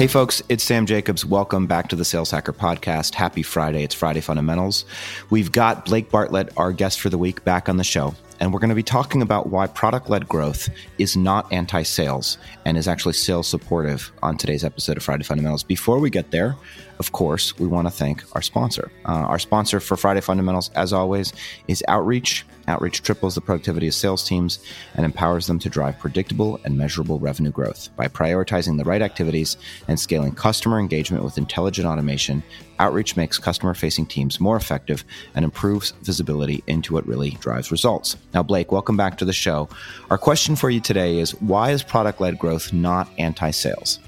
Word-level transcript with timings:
Hey, 0.00 0.06
folks, 0.06 0.42
it's 0.48 0.64
Sam 0.64 0.86
Jacobs. 0.86 1.26
Welcome 1.26 1.66
back 1.66 1.88
to 1.88 1.94
the 1.94 2.06
Sales 2.06 2.30
Hacker 2.30 2.54
Podcast. 2.54 3.14
Happy 3.14 3.42
Friday. 3.42 3.82
It's 3.82 3.94
Friday 3.94 4.22
Fundamentals. 4.22 4.86
We've 5.28 5.52
got 5.52 5.84
Blake 5.84 6.10
Bartlett, 6.10 6.54
our 6.56 6.72
guest 6.72 7.00
for 7.00 7.10
the 7.10 7.18
week, 7.18 7.44
back 7.44 7.68
on 7.68 7.76
the 7.76 7.84
show. 7.84 8.14
And 8.40 8.50
we're 8.50 8.60
going 8.60 8.70
to 8.70 8.74
be 8.74 8.82
talking 8.82 9.20
about 9.20 9.50
why 9.50 9.66
product 9.66 10.08
led 10.08 10.26
growth 10.26 10.70
is 10.96 11.18
not 11.18 11.52
anti 11.52 11.82
sales 11.82 12.38
and 12.64 12.78
is 12.78 12.88
actually 12.88 13.12
sales 13.12 13.46
supportive 13.46 14.10
on 14.22 14.38
today's 14.38 14.64
episode 14.64 14.96
of 14.96 15.02
Friday 15.02 15.22
Fundamentals. 15.22 15.64
Before 15.64 15.98
we 15.98 16.08
get 16.08 16.30
there, 16.30 16.56
of 17.00 17.12
course, 17.12 17.58
we 17.58 17.66
want 17.66 17.88
to 17.88 17.90
thank 17.90 18.22
our 18.36 18.42
sponsor. 18.42 18.92
Uh, 19.06 19.24
our 19.32 19.38
sponsor 19.38 19.80
for 19.80 19.96
Friday 19.96 20.20
Fundamentals, 20.20 20.70
as 20.74 20.92
always, 20.92 21.32
is 21.66 21.82
Outreach. 21.88 22.44
Outreach 22.68 23.02
triples 23.02 23.34
the 23.34 23.40
productivity 23.40 23.88
of 23.88 23.94
sales 23.94 24.22
teams 24.22 24.58
and 24.94 25.06
empowers 25.06 25.46
them 25.46 25.58
to 25.60 25.70
drive 25.70 25.98
predictable 25.98 26.60
and 26.62 26.76
measurable 26.76 27.18
revenue 27.18 27.50
growth. 27.50 27.88
By 27.96 28.08
prioritizing 28.08 28.76
the 28.76 28.84
right 28.84 29.00
activities 29.00 29.56
and 29.88 29.98
scaling 29.98 30.34
customer 30.34 30.78
engagement 30.78 31.24
with 31.24 31.38
intelligent 31.38 31.88
automation, 31.88 32.42
Outreach 32.78 33.16
makes 33.16 33.38
customer 33.38 33.72
facing 33.72 34.04
teams 34.04 34.38
more 34.38 34.56
effective 34.56 35.02
and 35.34 35.42
improves 35.42 35.92
visibility 36.02 36.62
into 36.66 36.92
what 36.92 37.06
really 37.06 37.30
drives 37.40 37.72
results. 37.72 38.18
Now, 38.34 38.42
Blake, 38.42 38.72
welcome 38.72 38.98
back 38.98 39.16
to 39.18 39.24
the 39.24 39.32
show. 39.32 39.70
Our 40.10 40.18
question 40.18 40.54
for 40.54 40.68
you 40.68 40.80
today 40.80 41.18
is 41.18 41.32
why 41.40 41.70
is 41.70 41.82
product 41.82 42.20
led 42.20 42.38
growth 42.38 42.74
not 42.74 43.08
anti 43.16 43.52
sales? 43.52 44.00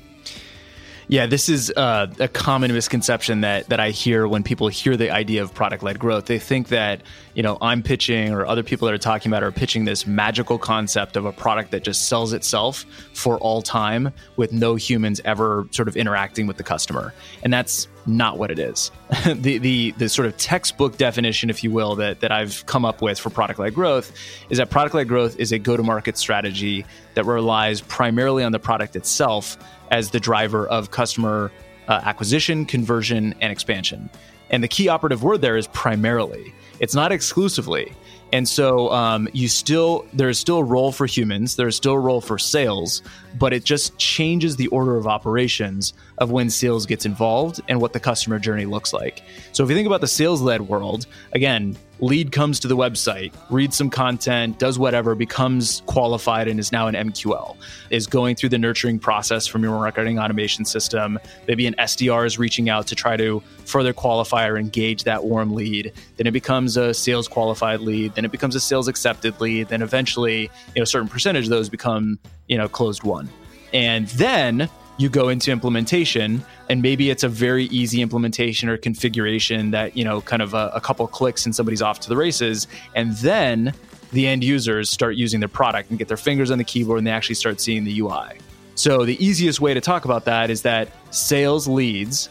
Yeah, 1.08 1.26
this 1.26 1.48
is 1.48 1.72
uh, 1.76 2.06
a 2.18 2.28
common 2.28 2.72
misconception 2.72 3.40
that 3.42 3.68
that 3.68 3.80
I 3.80 3.90
hear 3.90 4.26
when 4.28 4.42
people 4.42 4.68
hear 4.68 4.96
the 4.96 5.10
idea 5.10 5.42
of 5.42 5.52
product 5.52 5.82
led 5.82 5.98
growth. 5.98 6.26
They 6.26 6.38
think 6.38 6.68
that 6.68 7.02
you 7.34 7.42
know 7.42 7.58
I'm 7.60 7.82
pitching 7.82 8.32
or 8.32 8.46
other 8.46 8.62
people 8.62 8.86
that 8.86 8.94
are 8.94 8.98
talking 8.98 9.30
about 9.30 9.42
are 9.42 9.52
pitching 9.52 9.84
this 9.84 10.06
magical 10.06 10.58
concept 10.58 11.16
of 11.16 11.24
a 11.24 11.32
product 11.32 11.70
that 11.72 11.82
just 11.82 12.08
sells 12.08 12.32
itself 12.32 12.86
for 13.14 13.38
all 13.38 13.62
time 13.62 14.12
with 14.36 14.52
no 14.52 14.74
humans 14.74 15.20
ever 15.24 15.66
sort 15.72 15.88
of 15.88 15.96
interacting 15.96 16.46
with 16.46 16.56
the 16.56 16.64
customer, 16.64 17.12
and 17.42 17.52
that's 17.52 17.88
not 18.06 18.38
what 18.38 18.50
it 18.50 18.58
is. 18.58 18.90
the, 19.24 19.58
the 19.58 19.92
the 19.92 20.08
sort 20.08 20.26
of 20.26 20.36
textbook 20.36 20.96
definition, 20.96 21.50
if 21.50 21.62
you 21.62 21.70
will, 21.70 21.96
that 21.96 22.20
that 22.20 22.32
I've 22.32 22.64
come 22.66 22.84
up 22.84 23.02
with 23.02 23.18
for 23.18 23.30
product 23.30 23.58
led 23.58 23.74
growth 23.74 24.12
is 24.50 24.58
that 24.58 24.70
product 24.70 24.94
led 24.94 25.08
growth 25.08 25.38
is 25.38 25.52
a 25.52 25.58
go 25.58 25.76
to 25.76 25.82
market 25.82 26.16
strategy 26.16 26.84
that 27.14 27.24
relies 27.24 27.80
primarily 27.80 28.44
on 28.44 28.52
the 28.52 28.58
product 28.58 28.96
itself 28.96 29.56
as 29.90 30.10
the 30.10 30.20
driver 30.20 30.66
of 30.66 30.90
customer 30.90 31.52
uh, 31.88 32.00
acquisition, 32.04 32.64
conversion, 32.64 33.34
and 33.40 33.52
expansion. 33.52 34.08
And 34.50 34.62
the 34.62 34.68
key 34.68 34.88
operative 34.88 35.22
word 35.22 35.40
there 35.40 35.56
is 35.56 35.66
primarily. 35.68 36.54
It's 36.78 36.94
not 36.94 37.12
exclusively. 37.12 37.92
And 38.32 38.48
so 38.48 38.90
um, 38.90 39.28
you 39.32 39.48
still 39.48 40.06
there's 40.14 40.38
still 40.38 40.58
a 40.58 40.64
role 40.64 40.90
for 40.90 41.06
humans, 41.06 41.56
there's 41.56 41.76
still 41.76 41.92
a 41.92 42.00
role 42.00 42.22
for 42.22 42.38
sales, 42.38 43.02
but 43.38 43.52
it 43.52 43.64
just 43.64 43.96
changes 43.98 44.56
the 44.56 44.68
order 44.68 44.96
of 44.96 45.06
operations 45.06 45.92
of 46.18 46.30
when 46.30 46.48
sales 46.48 46.86
gets 46.86 47.04
involved 47.04 47.60
and 47.68 47.80
what 47.80 47.92
the 47.92 48.00
customer 48.00 48.38
journey 48.38 48.64
looks 48.64 48.92
like. 48.92 49.22
So 49.52 49.62
if 49.62 49.70
you 49.70 49.76
think 49.76 49.86
about 49.86 50.00
the 50.00 50.08
sales 50.08 50.40
led 50.40 50.62
world, 50.62 51.06
again, 51.32 51.76
lead 52.02 52.32
comes 52.32 52.58
to 52.58 52.68
the 52.68 52.76
website, 52.76 53.32
reads 53.48 53.76
some 53.76 53.88
content, 53.88 54.58
does 54.58 54.78
whatever, 54.78 55.14
becomes 55.14 55.82
qualified 55.86 56.48
and 56.48 56.58
is 56.58 56.72
now 56.72 56.88
an 56.88 56.94
MQL, 56.94 57.56
is 57.90 58.06
going 58.08 58.34
through 58.34 58.48
the 58.48 58.58
nurturing 58.58 58.98
process 58.98 59.46
from 59.46 59.62
your 59.62 59.72
marketing 59.72 60.18
automation 60.18 60.64
system. 60.64 61.18
Maybe 61.46 61.66
an 61.66 61.74
SDR 61.78 62.26
is 62.26 62.38
reaching 62.38 62.68
out 62.68 62.88
to 62.88 62.96
try 62.96 63.16
to 63.16 63.40
further 63.64 63.92
qualify 63.92 64.48
or 64.48 64.58
engage 64.58 65.04
that 65.04 65.24
warm 65.24 65.54
lead. 65.54 65.92
Then 66.16 66.26
it 66.26 66.32
becomes 66.32 66.76
a 66.76 66.92
sales 66.92 67.28
qualified 67.28 67.80
lead. 67.80 68.14
It 68.24 68.32
becomes 68.32 68.54
a 68.54 68.60
sales 68.60 68.88
accepted 68.88 69.40
lead. 69.40 69.68
Then 69.68 69.82
eventually, 69.82 70.42
you 70.42 70.50
know, 70.76 70.82
a 70.82 70.86
certain 70.86 71.08
percentage 71.08 71.44
of 71.44 71.50
those 71.50 71.68
become, 71.68 72.18
you 72.48 72.56
know, 72.56 72.68
closed 72.68 73.02
won. 73.02 73.28
And 73.72 74.08
then 74.08 74.68
you 74.98 75.08
go 75.08 75.28
into 75.28 75.50
implementation 75.50 76.44
and 76.68 76.82
maybe 76.82 77.10
it's 77.10 77.24
a 77.24 77.28
very 77.28 77.64
easy 77.64 78.02
implementation 78.02 78.68
or 78.68 78.76
configuration 78.76 79.70
that 79.70 79.96
you 79.96 80.04
know 80.04 80.20
kind 80.20 80.42
of 80.42 80.54
a, 80.54 80.70
a, 80.74 80.80
couple 80.80 81.06
clicks 81.06 81.46
and 81.46 81.54
somebody's 81.54 81.82
off 81.82 82.00
to 82.00 82.08
the 82.08 82.16
races 82.16 82.66
and 82.94 83.12
then 83.16 83.72
the 84.12 84.26
end 84.26 84.44
users 84.44 84.90
start 84.90 85.16
using 85.16 85.40
their 85.40 85.48
product 85.48 85.88
and 85.90 85.98
get 85.98 86.08
their 86.08 86.16
fingers 86.16 86.50
on 86.50 86.58
the 86.58 86.64
keyboard 86.64 86.98
and 86.98 87.06
they 87.06 87.10
actually 87.10 87.34
start 87.34 87.60
seeing 87.60 87.84
the 87.84 88.00
ui 88.00 88.38
so 88.74 89.04
the 89.04 89.22
easiest 89.24 89.60
way 89.60 89.72
to 89.72 89.80
talk 89.80 90.04
about 90.04 90.24
that 90.24 90.50
is 90.50 90.62
that 90.62 90.88
sales 91.10 91.66
leads 91.66 92.28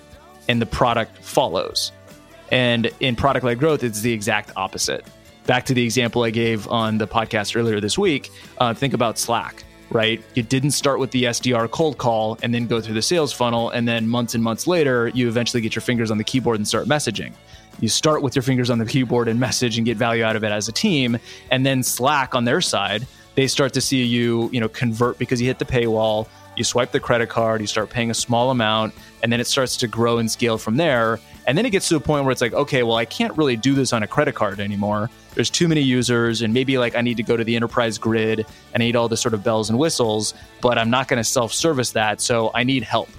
and 0.48 0.62
the 0.62 0.66
product 0.66 1.18
follows 1.24 1.92
and 2.52 2.92
in 3.00 3.16
product 3.16 3.44
led 3.44 3.58
growth 3.58 3.84
it's 3.84 4.02
the 4.02 4.14
exact 4.14 4.52
opposite 4.56 5.06
back 5.46 5.66
to 5.66 5.74
the 5.74 5.84
example 5.84 6.24
i 6.24 6.30
gave 6.30 6.68
on 6.68 6.98
the 6.98 7.08
podcast 7.08 7.56
earlier 7.56 7.80
this 7.80 7.98
week 7.98 8.30
uh, 8.60 8.74
think 8.74 8.94
about 8.94 9.18
slack 9.18 9.64
right? 9.92 10.24
You 10.36 10.44
didn't 10.44 10.72
start 10.72 11.00
with 11.00 11.12
the 11.12 11.26
SDR 11.26 11.70
cold 11.70 11.98
call 11.98 12.38
and 12.42 12.54
then 12.54 12.66
go 12.66 12.82
through 12.82 12.94
the 12.94 13.02
sales 13.02 13.34
funnel. 13.34 13.70
And 13.70 13.88
then 13.88 14.08
months 14.08 14.34
and 14.34 14.44
months 14.44 14.66
later, 14.66 15.10
you 15.10 15.28
eventually 15.28 15.62
get 15.62 15.76
your 15.76 15.82
fingers 15.82 16.10
on 16.10 16.18
the 16.18 16.24
keyboard 16.24 16.58
and 16.58 16.68
start 16.68 16.88
messaging. 16.88 17.34
You 17.80 17.90
start 17.90 18.22
with 18.22 18.36
your 18.36 18.44
fingers 18.44 18.70
on 18.70 18.78
the 18.78 18.86
keyboard 18.86 19.28
and 19.28 19.40
message 19.40 19.78
and 19.78 19.86
get 19.86 19.98
value 19.98 20.24
out 20.24 20.36
of 20.36 20.44
it 20.44 20.52
as 20.52 20.68
a 20.68 20.72
team. 20.72 21.18
And 21.50 21.66
then 21.66 21.84
Slack 21.84 22.36
on 22.36 22.46
their 22.46 22.62
side, 22.62 23.06
they 23.36 23.48
start 23.48 23.74
to 23.74 23.82
see 23.82 24.04
you, 24.04 24.50
you 24.52 24.60
know, 24.60 24.70
convert 24.70 25.18
because 25.18 25.42
you 25.42 25.48
hit 25.48 25.60
the 25.60 25.66
paywall. 25.66 26.28
You 26.58 26.64
swipe 26.64 26.92
the 26.92 27.00
credit 27.00 27.30
card, 27.30 27.62
you 27.62 27.68
start 27.68 27.90
paying 27.90 28.12
a 28.12 28.14
small 28.14 28.52
amount, 28.52 28.94
and 29.24 29.32
then 29.32 29.40
it 29.40 29.48
starts 29.48 29.78
to 29.78 29.88
grow 29.88 30.18
and 30.18 30.30
scale 30.30 30.58
from 30.58 30.76
there. 30.76 31.18
And 31.48 31.58
then 31.58 31.66
it 31.66 31.72
gets 31.72 31.90
to 31.90 31.96
a 31.96 32.00
point 32.00 32.26
where 32.26 32.32
it's 32.32 32.42
like, 32.42 32.54
okay, 32.54 32.84
well, 32.84 32.98
I 32.98 33.06
can't 33.06 33.36
really 33.38 33.56
do 33.56 33.74
this 33.74 33.94
on 33.94 34.04
a 34.04 34.08
credit 34.08 34.36
card 34.36 34.60
anymore 34.60 35.10
there's 35.34 35.50
too 35.50 35.68
many 35.68 35.82
users 35.82 36.42
and 36.42 36.54
maybe 36.54 36.78
like 36.78 36.96
I 36.96 37.02
need 37.02 37.18
to 37.18 37.24
go 37.24 37.38
to 37.38 37.44
the 37.44 37.56
enterprise 37.56 37.98
grid 37.98 38.40
and 38.74 38.84
I 38.84 38.86
need 38.86 38.96
all 38.96 39.08
the 39.08 39.18
sort 39.18 39.34
of 39.34 39.44
bells 39.44 39.70
and 39.70 39.80
whistles, 39.80 40.34
but 40.62 40.78
I'm 40.78 40.90
not 40.90 41.08
going 41.08 41.18
to 41.18 41.24
self 41.24 41.54
service 41.54 41.92
that. 41.92 42.22
So 42.22 42.52
I 42.54 42.64
need 42.64 42.84
help. 42.84 43.10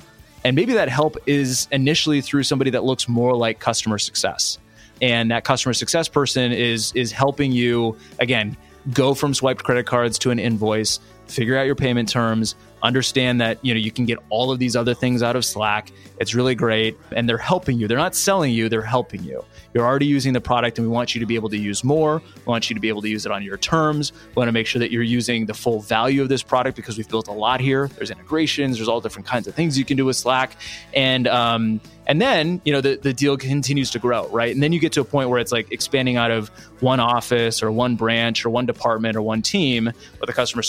And 0.44 0.56
maybe 0.56 0.72
that 0.74 0.88
help 0.88 1.16
is 1.26 1.68
initially 1.70 2.20
through 2.20 2.42
somebody 2.42 2.70
that 2.70 2.84
looks 2.84 3.08
more 3.08 3.36
like 3.36 3.60
customer 3.60 3.98
success. 3.98 4.58
And 5.00 5.30
that 5.30 5.44
customer 5.44 5.72
success 5.72 6.08
person 6.08 6.52
is 6.52 6.92
is 6.94 7.12
helping 7.12 7.52
you 7.52 7.96
again 8.18 8.56
go 8.92 9.14
from 9.14 9.32
swiped 9.32 9.62
credit 9.62 9.86
cards 9.86 10.18
to 10.18 10.30
an 10.30 10.38
invoice, 10.38 11.00
figure 11.26 11.56
out 11.56 11.66
your 11.66 11.74
payment 11.74 12.08
terms, 12.08 12.54
understand 12.82 13.40
that 13.40 13.58
you 13.62 13.72
know 13.72 13.78
you 13.78 13.90
can 13.90 14.04
get 14.04 14.18
all 14.28 14.50
of 14.50 14.58
these 14.58 14.76
other 14.76 14.94
things 14.94 15.22
out 15.22 15.36
of 15.36 15.44
Slack. 15.44 15.92
It's 16.18 16.34
really 16.34 16.54
great 16.54 16.96
and 17.12 17.28
they're 17.28 17.38
helping 17.38 17.78
you. 17.78 17.88
They're 17.88 17.98
not 17.98 18.14
selling 18.14 18.52
you, 18.52 18.68
they're 18.68 18.82
helping 18.82 19.22
you. 19.22 19.44
You're 19.74 19.84
already 19.84 20.06
using 20.06 20.32
the 20.32 20.40
product 20.40 20.78
and 20.78 20.86
we 20.86 20.92
want 20.92 21.14
you 21.14 21.20
to 21.20 21.26
be 21.26 21.34
able 21.34 21.48
to 21.48 21.56
use 21.56 21.82
more. 21.82 22.22
We 22.36 22.44
want 22.44 22.68
you 22.68 22.74
to 22.74 22.80
be 22.80 22.88
able 22.88 23.02
to 23.02 23.08
use 23.08 23.24
it 23.24 23.32
on 23.32 23.42
your 23.42 23.56
terms. 23.56 24.12
We 24.12 24.40
want 24.40 24.48
to 24.48 24.52
make 24.52 24.66
sure 24.66 24.80
that 24.80 24.90
you're 24.90 25.02
using 25.02 25.46
the 25.46 25.54
full 25.54 25.80
value 25.80 26.22
of 26.22 26.28
this 26.28 26.42
product 26.42 26.76
because 26.76 26.96
we've 26.98 27.08
built 27.08 27.28
a 27.28 27.32
lot 27.32 27.60
here. 27.60 27.88
There's 27.88 28.10
integrations, 28.10 28.76
there's 28.76 28.88
all 28.88 29.00
different 29.00 29.26
kinds 29.26 29.46
of 29.46 29.54
things 29.54 29.78
you 29.78 29.84
can 29.84 29.96
do 29.96 30.04
with 30.04 30.16
Slack. 30.16 30.56
And 30.92 31.26
um, 31.28 31.80
and 32.06 32.20
then, 32.20 32.60
you 32.64 32.72
know, 32.72 32.80
the, 32.80 32.96
the 32.96 33.12
deal 33.12 33.36
continues 33.36 33.90
to 33.92 33.98
grow, 33.98 34.26
right? 34.28 34.52
And 34.52 34.62
then 34.62 34.72
you 34.72 34.80
get 34.80 34.92
to 34.92 35.00
a 35.00 35.04
point 35.04 35.30
where 35.30 35.38
it's 35.38 35.52
like 35.52 35.70
expanding 35.70 36.16
out 36.16 36.32
of 36.32 36.48
one 36.80 36.98
office 36.98 37.62
or 37.62 37.70
one 37.70 37.94
branch 37.94 38.44
or 38.44 38.50
one 38.50 38.66
department 38.66 39.16
or 39.16 39.22
one 39.22 39.40
team 39.40 39.90
with 40.20 40.28
a 40.28 40.32
customer 40.32 40.62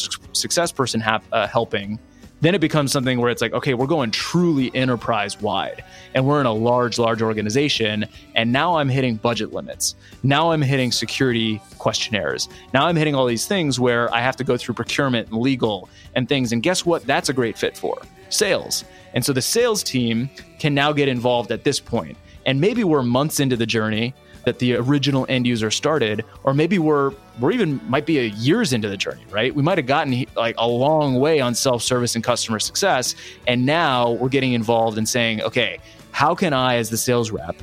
success 0.43 0.71
person 0.71 0.99
have, 1.01 1.23
uh, 1.31 1.47
helping 1.47 1.99
then 2.43 2.53
it 2.53 2.59
becomes 2.59 2.91
something 2.91 3.21
where 3.21 3.31
it's 3.31 3.41
like, 3.41 3.53
okay, 3.53 3.73
we're 3.73 3.87
going 3.87 4.11
truly 4.11 4.69
enterprise 4.75 5.39
wide 5.39 5.81
and 6.13 6.27
we're 6.27 6.41
in 6.41 6.45
a 6.45 6.51
large, 6.51 6.99
large 6.99 7.21
organization. 7.21 8.05
And 8.35 8.51
now 8.51 8.75
I'm 8.75 8.89
hitting 8.89 9.15
budget 9.15 9.53
limits. 9.53 9.95
Now 10.23 10.51
I'm 10.51 10.61
hitting 10.61 10.91
security 10.91 11.61
questionnaires. 11.77 12.49
Now 12.73 12.85
I'm 12.85 12.97
hitting 12.97 13.15
all 13.15 13.25
these 13.25 13.47
things 13.47 13.79
where 13.79 14.13
I 14.13 14.19
have 14.19 14.35
to 14.35 14.43
go 14.43 14.57
through 14.57 14.75
procurement 14.75 15.29
and 15.29 15.37
legal 15.37 15.87
and 16.15 16.27
things. 16.27 16.51
And 16.51 16.61
guess 16.61 16.85
what? 16.85 17.05
That's 17.05 17.29
a 17.29 17.33
great 17.33 17.57
fit 17.57 17.77
for 17.77 18.01
sales. 18.27 18.83
And 19.13 19.23
so 19.23 19.31
the 19.31 19.41
sales 19.41 19.81
team 19.81 20.29
can 20.59 20.73
now 20.73 20.91
get 20.91 21.07
involved 21.07 21.49
at 21.49 21.63
this 21.63 21.79
point. 21.79 22.17
And 22.45 22.59
maybe 22.59 22.83
we're 22.83 23.03
months 23.03 23.39
into 23.39 23.55
the 23.55 23.65
journey 23.65 24.13
that 24.45 24.59
the 24.59 24.75
original 24.75 25.25
end 25.29 25.47
user 25.47 25.71
started, 25.71 26.25
or 26.43 26.53
maybe 26.53 26.79
we're 26.79 27.11
we're 27.39 27.51
even 27.51 27.79
might 27.89 28.05
be 28.05 28.19
a 28.19 28.23
years 28.23 28.73
into 28.73 28.89
the 28.89 28.97
journey, 28.97 29.25
right? 29.31 29.53
We 29.53 29.63
might 29.63 29.77
have 29.77 29.87
gotten 29.87 30.25
like 30.35 30.55
a 30.57 30.67
long 30.67 31.15
way 31.15 31.39
on 31.39 31.55
self-service 31.55 32.15
and 32.15 32.23
customer 32.23 32.59
success, 32.59 33.15
and 33.47 33.65
now 33.65 34.11
we're 34.11 34.29
getting 34.29 34.53
involved 34.53 34.97
in 34.97 35.05
saying, 35.05 35.41
okay, 35.41 35.79
how 36.11 36.35
can 36.35 36.53
I, 36.53 36.75
as 36.75 36.89
the 36.89 36.97
sales 36.97 37.31
rep, 37.31 37.55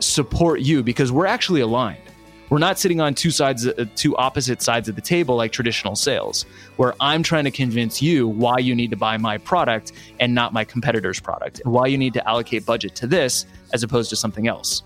support 0.00 0.60
you 0.60 0.82
because 0.82 1.10
we're 1.10 1.26
actually 1.26 1.60
aligned. 1.60 2.00
We're 2.50 2.58
not 2.58 2.78
sitting 2.78 3.00
on 3.00 3.14
two 3.14 3.30
sides, 3.30 3.66
uh, 3.66 3.86
two 3.96 4.14
opposite 4.16 4.60
sides 4.60 4.88
of 4.88 4.96
the 4.96 5.00
table 5.00 5.34
like 5.34 5.50
traditional 5.50 5.96
sales, 5.96 6.44
where 6.76 6.94
I'm 7.00 7.22
trying 7.22 7.44
to 7.44 7.50
convince 7.50 8.02
you 8.02 8.28
why 8.28 8.58
you 8.58 8.74
need 8.74 8.90
to 8.90 8.96
buy 8.96 9.16
my 9.16 9.38
product 9.38 9.92
and 10.20 10.34
not 10.34 10.52
my 10.52 10.64
competitor's 10.64 11.18
product, 11.18 11.60
and 11.64 11.72
why 11.72 11.86
you 11.86 11.96
need 11.96 12.12
to 12.14 12.28
allocate 12.28 12.66
budget 12.66 12.94
to 12.96 13.06
this 13.06 13.46
as 13.72 13.82
opposed 13.82 14.10
to 14.10 14.16
something 14.16 14.46
else. 14.46 14.82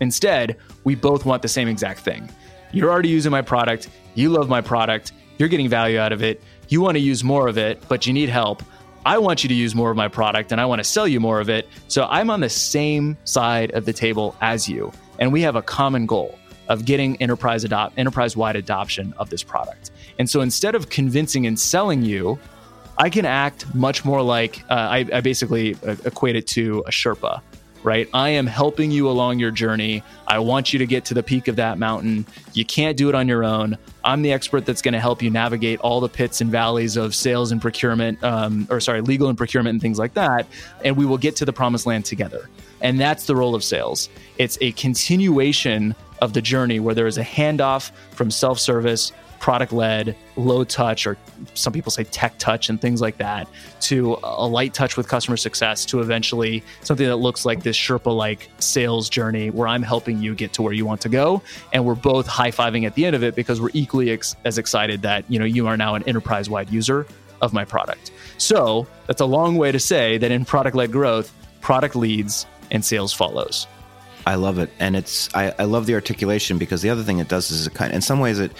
Instead, 0.00 0.56
we 0.84 0.94
both 0.94 1.24
want 1.24 1.42
the 1.42 1.48
same 1.48 1.68
exact 1.68 2.00
thing. 2.00 2.30
You're 2.72 2.90
already 2.90 3.08
using 3.08 3.30
my 3.30 3.42
product, 3.42 3.88
you 4.14 4.30
love 4.30 4.48
my 4.48 4.60
product, 4.60 5.12
you're 5.38 5.48
getting 5.48 5.68
value 5.68 5.98
out 5.98 6.12
of 6.12 6.22
it, 6.22 6.42
you 6.68 6.80
want 6.80 6.96
to 6.96 7.00
use 7.00 7.22
more 7.22 7.48
of 7.48 7.58
it, 7.58 7.82
but 7.88 8.06
you 8.06 8.12
need 8.12 8.28
help. 8.28 8.62
I 9.06 9.18
want 9.18 9.44
you 9.44 9.48
to 9.48 9.54
use 9.54 9.74
more 9.74 9.90
of 9.90 9.96
my 9.96 10.08
product 10.08 10.50
and 10.50 10.60
I 10.60 10.64
want 10.64 10.80
to 10.80 10.84
sell 10.84 11.06
you 11.06 11.20
more 11.20 11.40
of 11.40 11.50
it. 11.50 11.68
So 11.88 12.04
I'm 12.04 12.30
on 12.30 12.40
the 12.40 12.48
same 12.48 13.18
side 13.24 13.70
of 13.72 13.84
the 13.84 13.92
table 13.92 14.34
as 14.40 14.68
you. 14.68 14.92
And 15.18 15.32
we 15.32 15.42
have 15.42 15.56
a 15.56 15.62
common 15.62 16.06
goal 16.06 16.38
of 16.68 16.86
getting 16.86 17.20
enterprise 17.20 17.66
enterprise 17.96 18.36
wide 18.36 18.56
adoption 18.56 19.12
of 19.18 19.28
this 19.28 19.42
product. 19.42 19.90
And 20.18 20.30
so 20.30 20.40
instead 20.40 20.74
of 20.74 20.88
convincing 20.88 21.46
and 21.46 21.60
selling 21.60 22.02
you 22.02 22.38
I 22.96 23.10
can 23.10 23.24
act 23.24 23.74
much 23.74 24.04
more 24.04 24.22
like 24.22 24.62
uh, 24.70 24.74
I, 24.74 25.06
I 25.12 25.20
basically 25.20 25.76
equate 26.04 26.36
it 26.36 26.46
to 26.48 26.84
a 26.86 26.90
Sherpa 26.90 27.40
right? 27.84 28.08
I 28.12 28.30
am 28.30 28.46
helping 28.46 28.90
you 28.90 29.08
along 29.08 29.38
your 29.38 29.50
journey. 29.50 30.02
I 30.26 30.38
want 30.38 30.72
you 30.72 30.78
to 30.78 30.86
get 30.86 31.04
to 31.06 31.14
the 31.14 31.22
peak 31.22 31.48
of 31.48 31.56
that 31.56 31.78
mountain. 31.78 32.26
You 32.54 32.64
can't 32.64 32.96
do 32.96 33.08
it 33.08 33.14
on 33.14 33.28
your 33.28 33.44
own. 33.44 33.78
I'm 34.02 34.22
the 34.22 34.32
expert 34.32 34.66
that's 34.66 34.82
going 34.82 34.94
to 34.94 35.00
help 35.00 35.22
you 35.22 35.30
navigate 35.30 35.80
all 35.80 36.00
the 36.00 36.08
pits 36.08 36.40
and 36.40 36.50
valleys 36.50 36.96
of 36.96 37.14
sales 37.14 37.52
and 37.52 37.60
procurement, 37.60 38.22
um, 38.24 38.66
or 38.70 38.80
sorry, 38.80 39.02
legal 39.02 39.28
and 39.28 39.38
procurement 39.38 39.74
and 39.74 39.82
things 39.82 39.98
like 39.98 40.14
that. 40.14 40.46
And 40.84 40.96
we 40.96 41.06
will 41.06 41.18
get 41.18 41.36
to 41.36 41.44
the 41.44 41.52
promised 41.52 41.86
land 41.86 42.04
together. 42.04 42.48
And 42.80 42.98
that's 42.98 43.26
the 43.26 43.36
role 43.36 43.54
of 43.54 43.62
sales. 43.62 44.08
It's 44.38 44.58
a 44.60 44.72
continuation 44.72 45.94
of 46.20 46.32
the 46.32 46.42
journey 46.42 46.80
where 46.80 46.94
there 46.94 47.06
is 47.06 47.18
a 47.18 47.24
handoff 47.24 47.90
from 48.12 48.30
self 48.30 48.58
service 48.58 49.12
product 49.44 49.74
led, 49.74 50.16
low 50.36 50.64
touch, 50.64 51.06
or 51.06 51.18
some 51.52 51.70
people 51.70 51.92
say 51.92 52.02
tech 52.04 52.32
touch 52.38 52.70
and 52.70 52.80
things 52.80 53.02
like 53.02 53.18
that, 53.18 53.46
to 53.78 54.16
a 54.24 54.46
light 54.46 54.72
touch 54.72 54.96
with 54.96 55.06
customer 55.06 55.36
success, 55.36 55.84
to 55.84 56.00
eventually 56.00 56.64
something 56.80 57.06
that 57.06 57.16
looks 57.16 57.44
like 57.44 57.62
this 57.62 57.76
Sherpa 57.76 58.16
like 58.16 58.48
sales 58.58 59.10
journey 59.10 59.50
where 59.50 59.68
I'm 59.68 59.82
helping 59.82 60.18
you 60.18 60.34
get 60.34 60.54
to 60.54 60.62
where 60.62 60.72
you 60.72 60.86
want 60.86 61.02
to 61.02 61.10
go. 61.10 61.42
And 61.74 61.84
we're 61.84 61.94
both 61.94 62.26
high 62.26 62.52
fiving 62.52 62.86
at 62.86 62.94
the 62.94 63.04
end 63.04 63.14
of 63.14 63.22
it 63.22 63.34
because 63.34 63.60
we're 63.60 63.68
equally 63.74 64.12
ex- 64.12 64.34
as 64.46 64.56
excited 64.56 65.02
that 65.02 65.30
you 65.30 65.38
know 65.38 65.44
you 65.44 65.66
are 65.66 65.76
now 65.76 65.94
an 65.94 66.04
enterprise 66.04 66.48
wide 66.48 66.70
user 66.70 67.06
of 67.42 67.52
my 67.52 67.66
product. 67.66 68.12
So 68.38 68.86
that's 69.06 69.20
a 69.20 69.26
long 69.26 69.56
way 69.56 69.72
to 69.72 69.78
say 69.78 70.16
that 70.16 70.30
in 70.30 70.46
product 70.46 70.74
led 70.74 70.90
growth, 70.90 71.30
product 71.60 71.96
leads 71.96 72.46
and 72.70 72.82
sales 72.82 73.12
follows. 73.12 73.66
I 74.26 74.36
love 74.36 74.58
it, 74.58 74.70
and 74.78 74.96
it's 74.96 75.28
I, 75.34 75.54
I, 75.58 75.64
love 75.64 75.84
the 75.84 75.92
articulation 75.92 76.56
because 76.56 76.80
the 76.80 76.88
other 76.88 77.02
thing 77.02 77.18
it 77.18 77.28
does 77.28 77.50
is 77.50 77.66
it 77.66 77.74
kind. 77.74 77.92
In 77.92 78.00
some 78.00 78.20
ways, 78.20 78.38
it 78.38 78.52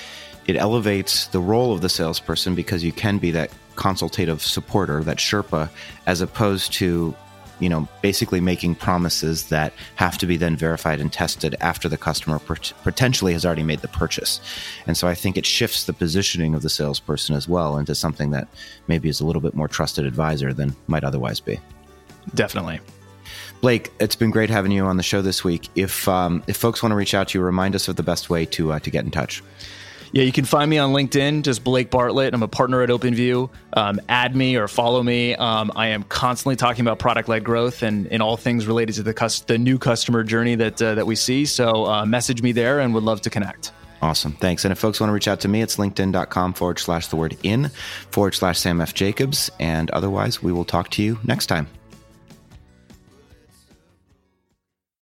it 0.46 0.56
elevates 0.56 1.26
the 1.28 1.40
role 1.40 1.72
of 1.72 1.80
the 1.80 1.88
salesperson 1.88 2.54
because 2.54 2.84
you 2.84 2.92
can 2.92 3.18
be 3.18 3.30
that 3.32 3.50
consultative 3.76 4.42
supporter, 4.42 5.02
that 5.02 5.16
Sherpa, 5.16 5.68
as 6.06 6.20
opposed 6.20 6.72
to, 6.74 7.14
you 7.60 7.68
know, 7.68 7.88
basically 8.02 8.40
making 8.40 8.74
promises 8.74 9.48
that 9.48 9.72
have 9.96 10.18
to 10.18 10.26
be 10.26 10.36
then 10.36 10.56
verified 10.56 11.00
and 11.00 11.12
tested 11.12 11.56
after 11.60 11.88
the 11.88 11.96
customer 11.96 12.38
potentially 12.38 13.32
has 13.32 13.44
already 13.44 13.62
made 13.62 13.80
the 13.80 13.88
purchase. 13.88 14.40
And 14.86 14.96
so 14.96 15.08
I 15.08 15.14
think 15.14 15.36
it 15.36 15.46
shifts 15.46 15.84
the 15.84 15.92
positioning 15.92 16.54
of 16.54 16.62
the 16.62 16.70
salesperson 16.70 17.34
as 17.34 17.48
well 17.48 17.78
into 17.78 17.94
something 17.94 18.30
that 18.30 18.48
maybe 18.86 19.08
is 19.08 19.20
a 19.20 19.26
little 19.26 19.42
bit 19.42 19.54
more 19.54 19.68
trusted 19.68 20.04
advisor 20.04 20.52
than 20.52 20.76
might 20.86 21.04
otherwise 21.04 21.40
be. 21.40 21.58
Definitely. 22.34 22.80
Blake, 23.60 23.92
it's 23.98 24.16
been 24.16 24.30
great 24.30 24.50
having 24.50 24.72
you 24.72 24.84
on 24.84 24.98
the 24.98 25.02
show 25.02 25.22
this 25.22 25.42
week. 25.42 25.68
If 25.74 26.06
um, 26.06 26.42
if 26.46 26.56
folks 26.56 26.82
want 26.82 26.92
to 26.92 26.96
reach 26.96 27.14
out 27.14 27.28
to 27.28 27.38
you, 27.38 27.44
remind 27.44 27.74
us 27.74 27.88
of 27.88 27.96
the 27.96 28.02
best 28.02 28.28
way 28.28 28.44
to 28.46 28.72
uh, 28.72 28.78
to 28.80 28.90
get 28.90 29.04
in 29.04 29.10
touch. 29.10 29.42
Yeah, 30.12 30.22
you 30.22 30.32
can 30.32 30.44
find 30.44 30.70
me 30.70 30.78
on 30.78 30.92
LinkedIn, 30.92 31.42
just 31.42 31.64
Blake 31.64 31.90
Bartlett. 31.90 32.34
I'm 32.34 32.42
a 32.42 32.48
partner 32.48 32.82
at 32.82 32.88
OpenView. 32.88 33.50
Um, 33.72 34.00
add 34.08 34.36
me 34.36 34.56
or 34.56 34.68
follow 34.68 35.02
me. 35.02 35.34
Um, 35.34 35.72
I 35.74 35.88
am 35.88 36.04
constantly 36.04 36.56
talking 36.56 36.82
about 36.82 36.98
product 36.98 37.28
led 37.28 37.44
growth 37.44 37.82
and, 37.82 38.06
and 38.08 38.22
all 38.22 38.36
things 38.36 38.66
related 38.66 38.94
to 38.96 39.02
the 39.02 39.14
cus- 39.14 39.40
the 39.40 39.58
new 39.58 39.78
customer 39.78 40.22
journey 40.22 40.54
that 40.54 40.80
uh, 40.80 40.94
that 40.94 41.06
we 41.06 41.16
see. 41.16 41.46
So 41.46 41.86
uh, 41.86 42.06
message 42.06 42.42
me 42.42 42.52
there, 42.52 42.80
and 42.80 42.94
would 42.94 43.04
love 43.04 43.20
to 43.22 43.30
connect. 43.30 43.72
Awesome. 44.02 44.32
Thanks. 44.32 44.66
And 44.66 44.72
if 44.72 44.78
folks 44.78 45.00
want 45.00 45.08
to 45.08 45.14
reach 45.14 45.28
out 45.28 45.40
to 45.40 45.48
me, 45.48 45.62
it's 45.62 45.76
linkedin.com 45.76 46.52
forward 46.52 46.78
slash 46.78 47.06
the 47.08 47.16
word 47.16 47.38
in 47.42 47.70
forward 48.10 48.34
slash 48.34 48.58
Sam 48.58 48.82
F. 48.82 48.92
Jacobs. 48.92 49.50
And 49.58 49.90
otherwise, 49.92 50.42
we 50.42 50.52
will 50.52 50.66
talk 50.66 50.90
to 50.90 51.02
you 51.02 51.18
next 51.24 51.46
time. 51.46 51.68